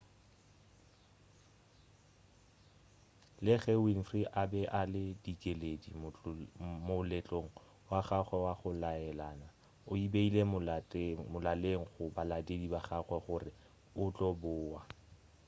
[3.45, 5.89] le ge winfrey a be a le dikeledi
[6.87, 7.49] moletlong
[7.89, 9.47] wa gagwe wa go laelana
[9.91, 10.41] o e beile
[11.33, 13.51] molaleng go balatedi ba gagwe gore
[14.01, 14.79] o tlo boa